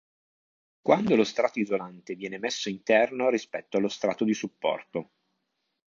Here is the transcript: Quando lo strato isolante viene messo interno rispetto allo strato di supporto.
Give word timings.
Quando 0.81 1.15
lo 1.15 1.23
strato 1.23 1.59
isolante 1.59 2.15
viene 2.15 2.39
messo 2.39 2.69
interno 2.69 3.29
rispetto 3.29 3.77
allo 3.77 3.87
strato 3.87 4.23
di 4.23 4.33
supporto. 4.33 5.11